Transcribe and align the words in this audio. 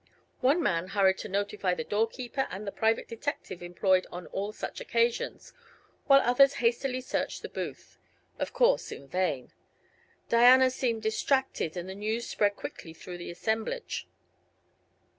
One 0.39 0.63
man 0.63 0.87
hurried 0.87 1.19
to 1.19 1.29
notify 1.29 1.75
the 1.75 1.83
door 1.83 2.07
keeper 2.07 2.47
and 2.49 2.65
the 2.65 2.71
private 2.71 3.07
detective 3.07 3.61
employed 3.61 4.07
oh 4.11 4.25
all 4.31 4.51
such 4.51 4.81
occasions, 4.81 5.53
while 6.07 6.21
others 6.21 6.55
hastily 6.55 7.01
searched 7.01 7.43
the 7.43 7.49
booth 7.49 7.99
of 8.39 8.51
course 8.51 8.91
in 8.91 9.07
vain. 9.07 9.53
Diana 10.27 10.71
seemed 10.71 11.03
distracted 11.03 11.77
and 11.77 11.87
the 11.87 11.93
news 11.93 12.27
spread 12.27 12.55
quickly 12.55 12.95
through 12.95 13.19
the 13.19 13.29
assemblage. 13.29 14.07